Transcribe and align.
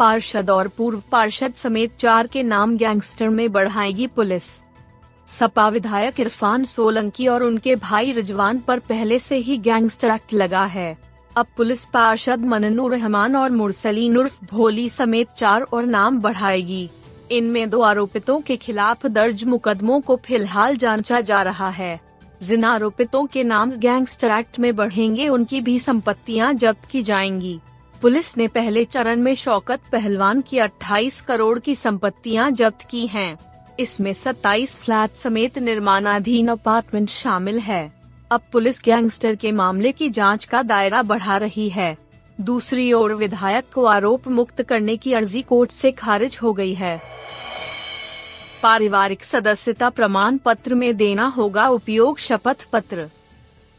पार्षद 0.00 0.50
और 0.50 0.68
पूर्व 0.68 1.02
पार्षद 1.12 1.54
समेत 1.54 1.96
चार 1.96 2.26
के 2.26 2.42
नाम 2.42 2.76
गैंगस्टर 2.76 3.28
में 3.28 3.52
बढ़ाएगी 3.52 4.06
पुलिस। 4.06 4.42
सपा 5.28 5.68
विधायक 5.68 6.20
इरफान 6.20 6.64
सोलंकी 6.64 7.26
और 7.26 7.42
उनके 7.42 7.76
भाई 7.76 8.12
रिजवान 8.12 8.58
पर 8.58 8.78
पहले 8.78 9.18
से 9.18 9.36
ही 9.36 9.56
गैंगस्टर 9.58 10.10
एक्ट 10.10 10.34
लगा 10.34 10.64
है। 10.64 10.98
अब 11.36 11.46
पुलिस 11.56 11.84
पार्षद 11.84 12.40
मननू 12.40 12.88
रहमान 12.88 13.36
और 13.36 13.50
मुरसलीन 13.50 14.16
उर्फ़ 14.16 14.44
भोली 14.44 14.88
समेत 14.88 15.28
चार 15.28 15.62
और 15.62 15.86
नाम 15.86 16.20
बढ़ाएगी। 16.20 16.90
इनमें 17.30 17.70
दो 17.70 17.80
आरोपितों 17.80 18.40
के 18.40 18.56
खिलाफ 18.56 19.06
दर्ज 19.06 19.44
मुकदमों 19.44 20.00
को 20.00 20.16
फ़िलहाल 20.16 20.76
जांचा 20.76 21.20
जा 21.20 21.42
रहा 21.42 21.68
है। 21.68 22.00
जिन 22.42 22.64
आरोपितों 22.64 23.26
के 23.26 23.44
नाम 23.44 23.70
गैंगस्टर 23.70 24.30
एक्ट 24.30 24.58
में 24.58 24.76
बढ़ेंगे 24.76 25.28
उनकी 25.28 25.60
भी 25.60 25.78
संपत्तियाँ 25.78 26.54
जब्त 26.54 26.84
की 26.84 27.02
जाएँगी। 27.02 27.60
पुलिस 28.02 28.36
ने 28.36 28.48
पहले 28.48 28.84
चरण 28.84 29.20
में 29.20 29.34
शौकत 29.34 29.80
पहलवान 29.92 30.40
की 30.40 30.58
28 30.58 31.20
करोड़ 31.20 31.58
की 31.58 31.74
संपत्तियाँ 31.74 32.50
जब्त 32.50 32.86
की 32.90 33.06
हैं। 33.06 33.38
इसमें 33.80 34.12
27 34.12 34.78
फ्लैट 34.78 35.10
समेत 35.10 35.58
निर्माणाधीन 35.58 36.48
अपार्टमेंट 36.48 37.08
शामिल 37.08 37.58
है। 37.58 37.92
अब 38.30 38.40
पुलिस 38.52 38.80
गैंगस्टर 38.84 39.34
के 39.34 39.52
मामले 39.52 39.92
की 39.92 40.08
जाँच 40.08 40.44
का 40.44 40.62
दायरा 40.62 41.02
बढ़ा 41.02 41.36
रही 41.36 41.68
है। 41.68 41.96
दूसरी 42.40 42.92
ओर 42.92 43.14
विधायक 43.14 43.64
को 43.74 43.84
आरोप 43.84 44.28
मुक्त 44.28 44.62
करने 44.62 44.96
की 44.96 45.12
अर्जी 45.12 45.42
कोर्ट 45.42 45.70
से 45.70 45.92
खारिज 45.92 46.38
हो 46.42 46.52
गई 46.52 46.74
है। 46.74 47.00
पारिवारिक 48.62 49.24
सदस्यता 49.24 49.90
प्रमाण 49.90 50.38
पत्र 50.38 50.74
में 50.74 50.96
देना 50.96 51.26
होगा 51.26 51.68
उपयोग 51.68 52.18
शपथ 52.18 52.68
पत्र। 52.72 53.08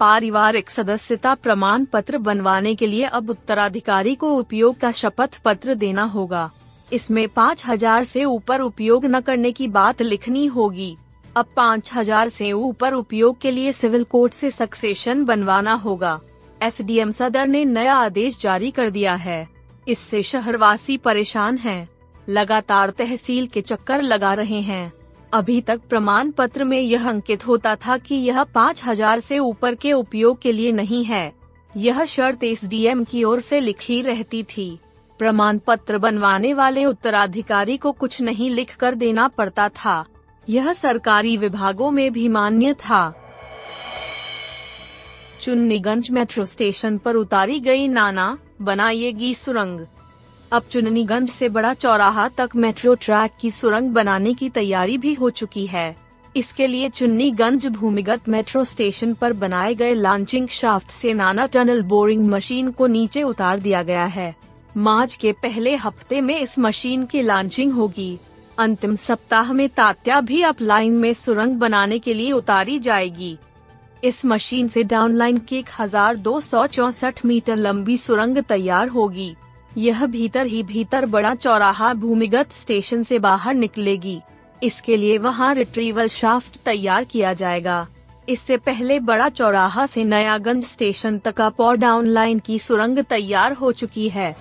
पारिवारिक 0.02 0.70
सदस्यता 0.70 1.34
प्रमाण 1.34 1.84
पत्र 1.86 2.18
बनवाने 2.18 2.74
के 2.76 2.88
लिए 2.88 3.04
अब 3.06 3.30
उत्तराधिकारी 3.30 4.14
को 4.16 4.34
उपयोग 4.36 4.78
का 4.78 4.92
शपथ 4.92 5.38
पत्र 5.46 5.76
देना 5.76 6.04
होगा। 6.04 6.50
इसमें 6.94 7.28
पाँच 7.30 7.64
हज़ार 7.66 8.02
ऐसी 8.02 8.24
ऊपर 8.26 8.62
उपयोग 8.62 9.06
न 9.06 9.20
करने 9.20 9.52
की 9.52 9.68
बात 9.68 10.02
लिखनी 10.02 10.46
होगी। 10.46 10.98
अब 11.38 11.46
पाँच 11.56 11.92
हज़ार 11.94 12.28
ऐसी 12.28 12.52
ऊपर 12.52 12.94
उपयोग 12.94 13.40
के 13.40 13.52
लिए 13.52 13.72
सिविल 13.72 14.04
कोर्ट 14.04 14.34
से 14.34 14.52
सक्सेशन 14.52 15.24
बनवाना 15.26 15.74
होगा। 15.74 16.20
एसडीएम 16.64 17.12
सदर 17.12 17.48
ने 17.48 17.64
नया 17.66 17.96
आदेश 17.96 18.40
जारी 18.42 18.72
कर 18.72 18.90
दिया 18.90 19.14
है। 19.16 19.48
इससे 19.88 20.24
शहरवासी 20.24 20.98
परेशान 20.98 21.58
हैं। 21.58 21.90
लगातार 22.30 22.90
तहसील 22.90 23.48
के 23.48 23.62
चक्कर 23.62 24.02
लगा 24.02 24.34
रहे 24.34 24.62
हैं। 24.62 24.94
अभी 25.34 25.60
तक 25.62 25.82
प्रमाण 25.90 26.32
पत्र 26.32 26.64
में 26.64 26.80
यह 26.80 27.08
अंकित 27.10 27.46
होता 27.48 27.76
था 27.76 27.98
कि 27.98 28.16
यह 28.16 28.44
पाँच 28.44 28.84
हज़ार 28.86 29.20
से 29.20 29.40
ऊपर 29.40 29.76
के 29.76 29.94
उपयोग 29.94 30.42
के 30.42 30.52
लिए 30.52 30.72
नहीं 30.72 31.04
है। 31.06 31.32
यह 31.78 32.04
शर्त 32.06 32.44
एस 32.44 32.66
डी 32.66 32.88
की 33.06 33.24
ओर 33.24 33.40
से 33.40 33.60
लिखी 33.60 34.02
रहती 34.02 34.44
थी। 34.44 34.80
प्रमाण 35.20 35.58
पत्र 35.58 35.98
बनवाने 35.98 36.54
वाले 36.54 36.86
उत्तराधिकारी 36.86 37.78
को 37.78 37.92
कुछ 37.92 38.22
नहीं 38.22 38.50
लिख 38.50 38.76
कर 38.76 38.96
देना 38.96 39.28
पड़ता 39.28 39.70
था। 39.70 40.06
यह 40.50 40.72
सरकारी 40.74 41.38
विभागों 41.38 41.92
में 41.92 42.12
भी 42.14 42.28
मान्य 42.28 42.74
था। 42.74 43.14
चुन्नीगंज 45.42 46.10
मेट्रो 46.12 46.46
स्टेशन 46.46 46.98
पर 46.98 47.16
उतारी 47.16 47.60
गई 47.60 47.88
नाना 47.88 48.38
बनाएगी 48.62 49.34
सुरंग। 49.34 49.80
अब 50.52 50.64
चुननीगंज 50.72 51.30
से 51.30 51.48
बड़ा 51.50 51.74
चौराहा 51.74 52.28
तक 52.28 52.56
मेट्रो 52.56 52.94
ट्रैक 52.96 53.32
की 53.42 53.50
सुरंग 53.52 53.90
बनाने 53.90 54.34
की 54.34 54.50
तैयारी 54.50 54.98
भी 54.98 55.14
हो 55.14 55.30
चुकी 55.30 55.66
है। 55.66 55.96
इसके 56.36 56.66
लिए 56.68 56.88
चुन्नीगंज 56.90 57.66
भूमिगत 57.68 58.28
मेट्रो 58.30 58.64
स्टेशन 58.64 59.14
पर 59.14 59.34
बनाए 59.34 59.76
गए 59.76 59.94
लॉन्चिंग 59.94 60.48
शाफ्ट 60.50 60.90
से 60.90 61.14
नाना 61.14 61.46
टनल 61.46 61.82
बोरिंग 61.84 62.28
मशीन 62.30 62.72
को 62.72 62.88
नीचे 62.88 63.24
उतार 63.24 63.60
दिया 63.60 63.84
गया 63.84 64.06
है। 64.06 64.34
मार्च 64.78 65.16
के 65.16 65.32
पहले 65.34 65.76
हफ़्ते 65.76 66.20
में 66.22 66.40
इस 66.40 66.58
मशीन 66.60 67.06
की 67.06 67.22
लॉन्चिंग 67.22 67.72
होगी। 67.74 68.18
अंतिम 68.58 68.96
सप्ताह 68.96 69.54
में 69.54 69.68
तात्या 69.70 70.20
भी 70.22 70.42
अप 70.42 70.62
लाइन 70.62 70.94
में 70.94 71.14
सुरंग 71.14 71.56
बनाने 71.56 72.00
के 72.00 72.14
लिए 72.14 72.32
उतारी 72.32 72.78
जाएगी। 72.80 73.38
इस 74.04 74.26
मशीन 74.26 74.68
से 74.68 74.84
डाउन 74.84 75.16
लाइन 75.16 75.38
की 75.40 75.58
एक 75.58 75.70
हज़ार 75.80 76.18
दो 76.18 76.40
सौ 76.42 76.66
चौसठ 76.68 77.26
मीटर 77.26 77.56
लंबी 77.58 77.98
सुरंग 77.98 78.38
तैयार 78.44 78.88
होगी। 78.88 79.34
यह 79.78 80.06
भीतर 80.06 80.46
ही 80.46 80.62
भीतर 80.64 81.06
बड़ा 81.06 81.34
चौराहा 81.36 81.94
भूमिगत 81.94 82.52
स्टेशन 82.52 83.04
से 83.04 83.20
बाहर 83.20 83.54
निकलेगी। 83.54 84.22
इसके 84.64 84.98
लिए 84.98 85.18
वहाँ 85.18 85.54
रिट्रीवल 85.56 86.08
शाफ्ट 86.08 86.60
तैयार 86.66 87.04
किया 87.04 87.34
जाएगा। 87.34 87.88
इससे 88.30 88.58
पहले 88.58 89.00
बड़ा 89.00 89.30
चौराहा 89.30 89.86
से 89.86 90.04
नयागंज 90.04 90.64
स्टेशन 90.64 91.18
तक 91.20 91.42
अप 91.42 91.62
और 91.62 91.78
डाउन 91.78 92.08
लाइन 92.08 92.40
की 92.40 92.60
सुरंग 92.60 93.00
तैयार 93.00 93.54
हो 93.54 93.72
चुकी 93.72 94.10
है। 94.10 94.36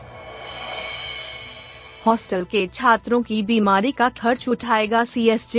हॉस्टल 2.07 2.45
के 2.45 2.67
छात्रों 2.67 3.23
की 3.23 3.43
बीमारी 3.43 3.93
का 3.93 4.09
खर्च 4.09 4.49
उठाएगा 4.49 5.05
सी 5.05 5.29
एस 5.29 5.53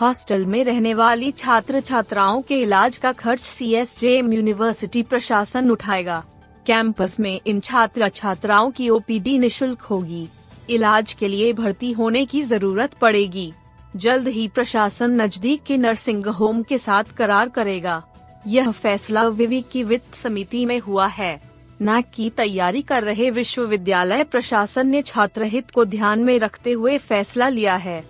हॉस्टल 0.00 0.44
में 0.46 0.62
रहने 0.64 0.94
वाली 0.94 1.30
छात्र 1.30 1.80
छात्राओं 1.80 2.42
के 2.42 2.60
इलाज 2.62 2.96
का 2.96 3.12
खर्च 3.12 3.40
सी 3.40 3.72
एस 3.74 4.02
यूनिवर्सिटी 4.04 5.02
प्रशासन 5.02 5.70
उठाएगा। 5.70 6.22
कैंपस 6.66 7.18
में 7.20 7.40
इन 7.46 7.60
छात्र 7.60 8.08
छात्राओं 8.08 8.70
की 8.70 8.88
ओपीडी 8.88 9.38
निशुल्क 9.38 9.80
होगी। 9.80 10.28
इलाज 10.70 11.12
के 11.12 11.28
लिए 11.28 11.52
भर्ती 11.52 11.92
होने 11.92 12.24
की 12.26 12.42
ज़रूरत 12.42 12.94
पड़ेगी। 12.94 13.52
जल्द 13.96 14.28
ही 14.28 14.46
प्रशासन 14.48 15.20
नज़दीक 15.20 15.62
के 15.62 15.76
नर्सिंग 15.76 16.26
होम 16.26 16.62
के 16.62 16.78
साथ 16.78 17.04
करार 17.16 17.48
करेगा। 17.48 18.02
यह 18.46 18.70
फैसला 18.70 19.26
विवि 19.28 19.64
की 19.72 19.82
वित्त 19.84 20.14
समिति 20.14 20.64
में 20.66 20.78
हुआ 20.78 21.06
है। 21.06 21.40
नैक 21.80 22.06
की 22.14 22.30
तैयारी 22.30 22.82
कर 22.82 23.02
रहे 23.02 23.30
विश्वविद्यालय 23.30 24.24
प्रशासन 24.24 24.86
ने 24.86 25.02
छात्र 25.02 25.42
हित 25.42 25.70
को 25.70 25.84
ध्यान 25.84 26.20
में 26.20 26.38
रखते 26.38 26.72
हुए 26.72 26.96
फैसला 26.98 27.48
लिया 27.48 27.76
है। 27.76 28.02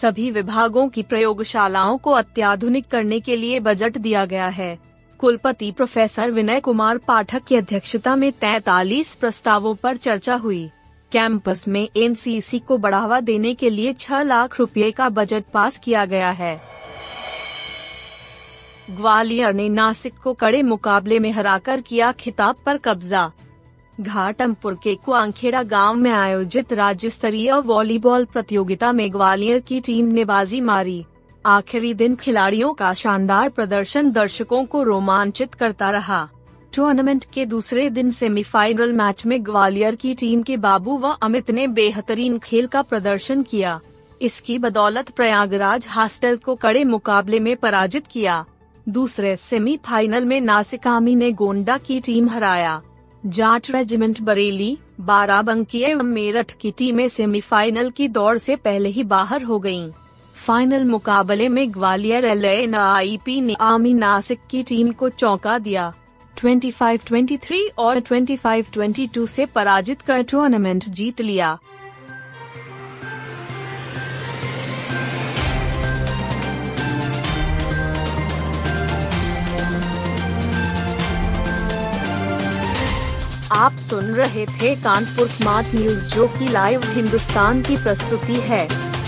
सभी 0.00 0.30
विभागों 0.30 0.88
की 0.88 1.02
प्रयोगशालाओं 1.02 1.98
को 1.98 2.10
अत्याधुनिक 2.10 2.88
करने 2.88 3.20
के 3.20 3.36
लिए 3.36 3.60
बजट 3.60 3.98
दिया 3.98 4.24
गया 4.24 4.48
है। 4.48 4.78
कुलपति 5.22 5.70
प्रोफेसर 5.72 6.30
विनय 6.30 6.60
कुमार 6.60 6.98
पाठक 6.98 7.42
की 7.44 7.56
अध्यक्षता 7.56 8.14
में 8.16 8.32
तैतालीस 8.32 9.14
प्रस्तावों 9.14 9.74
पर 9.74 9.96
चर्चा 9.96 10.34
हुई। 10.34 10.70
कैंपस 11.12 11.64
में 11.68 11.88
एनसीसी 11.96 12.58
को 12.58 12.78
बढ़ावा 12.78 13.20
देने 13.20 13.54
के 13.54 13.70
लिए 13.70 13.92
छह 13.92 14.22
लाख 14.22 14.58
रुपए 14.60 14.90
का 14.90 15.08
बजट 15.08 15.44
पास 15.54 15.78
किया 15.78 16.04
गया 16.04 16.30
है। 16.30 16.60
ग्वालियर 18.90 19.52
ने 19.52 19.68
नासिक 19.68 20.14
को 20.14 20.32
कड़े 20.32 20.62
मुकाबले 20.62 21.18
में 21.18 21.30
हराकर 21.32 21.80
किया 21.80 22.12
खिताब 22.12 22.56
पर 22.66 22.76
कब्जा। 22.76 23.30
घाटमपुर 24.00 24.74
के 24.74 24.94
कुआंखेड़ा 24.94 25.62
गाँव 25.62 25.94
में 25.94 26.10
आयोजित 26.10 26.72
राज्य 26.72 27.10
स्तरीय 27.10 27.52
वॉलीबॉल 27.60 28.24
प्रतियोगिता 28.24 28.92
में 28.92 29.12
ग्वालियर 29.12 29.60
की 29.60 29.80
टीम 29.80 30.06
ने 30.06 30.24
बाजी 30.24 30.60
मारी। 30.60 31.04
आखिरी 31.46 31.92
दिन 31.94 32.14
खिलाड़ियों 32.14 32.72
का 32.72 32.92
शानदार 32.94 33.48
प्रदर्शन 33.48 34.10
दर्शकों 34.12 34.64
को 34.64 34.82
रोमांचित 34.82 35.54
करता 35.54 35.90
रहा। 35.90 36.28
टूर्नामेंट 36.74 37.24
के 37.34 37.46
दूसरे 37.46 37.88
दिन 37.90 38.10
सेमीफाइनल 38.10 38.92
मैच 38.92 39.24
में 39.26 39.44
ग्वालियर 39.46 39.94
की 39.94 40.14
टीम 40.14 40.42
के 40.42 40.56
बाबू 40.56 40.98
व 40.98 41.08
अमित 41.22 41.50
ने 41.50 41.66
बेहतरीन 41.68 42.38
खेल 42.38 42.66
का 42.66 42.82
प्रदर्शन 42.82 43.42
किया। 43.42 43.80
इसकी 44.20 44.58
बदौलत 44.58 45.10
प्रयागराज 45.10 45.86
हॉस्टल 45.96 46.36
को 46.36 46.54
कड़े 46.54 46.84
मुकाबले 46.84 47.40
में 47.40 47.56
पराजित 47.56 48.06
किया। 48.06 48.44
दूसरे 48.88 49.34
सेमीफाइनल 49.36 50.24
में 50.24 50.40
नासिकामी 50.40 51.14
ने 51.14 51.30
गोंडा 51.32 51.76
की 51.78 51.98
टीम 52.00 52.28
हराया। 52.28 52.80
जाट 53.26 53.70
रेजिमेंट 53.70 54.20
बरेली, 54.20 54.76
बाराबंकी 55.00 55.82
एवं 55.82 56.04
मेरठ 56.04 56.52
की 56.60 56.70
टीमें 56.70 57.08
सेमीफाइनल 57.08 57.90
की 57.90 58.08
दौड़ 58.08 58.36
से 58.38 58.56
पहले 58.56 58.88
ही 58.88 59.04
बाहर 59.04 59.42
हो 59.42 59.58
गयीं। 59.58 59.90
फाइनल 60.42 60.84
मुकाबले 60.84 61.48
में 61.48 61.72
Gwalior 61.74 62.24
L 62.24 62.44
N 62.44 62.74
I 62.74 63.18
P 63.24 63.40
ने 63.40 63.54
आमी 63.60 63.92
नासिक 63.94 64.40
की 64.50 64.62
टीम 64.62 64.90
को 64.92 65.08
चौंका 65.08 65.58
दिया। 65.58 65.92
25-23 66.36 67.60
और 67.78 68.00
25-22 68.00 69.26
से 69.26 69.46
पराजित 69.46 70.00
कर 70.00 70.22
टूर्नामेंट 70.22 70.84
जीत 70.84 71.20
लिया। 71.20 71.58
आप 83.52 83.76
सुन 83.78 84.04
रहे 84.04 84.46
थे 84.46 84.74
कानपुर 84.76 85.28
स्मार्ट 85.28 85.74
न्यूज़ 85.74 86.14
जो 86.14 86.26
की 86.28 86.48
लाइव 86.48 86.80
हिंदुस्तान 86.84 87.62
की 87.62 87.76
प्रस्तुति 87.76 88.40
है। 88.44 88.91